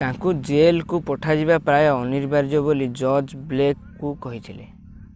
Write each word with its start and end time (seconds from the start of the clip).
ତାଙ୍କୁ 0.01 0.31
ଜେଲକୁ 0.47 0.99
ପଠାଯିବା 1.09 1.57
ପ୍ରାୟ 1.67 1.89
ଅନିବାର୍ଯ୍ୟ 1.97 2.61
ବୋଲି 2.71 2.87
ଜଜ୍ 3.03 3.35
ବ୍ଲେକ 3.51 3.97
କୁ 4.03 4.15
କହିଥିଲେ 4.27 4.69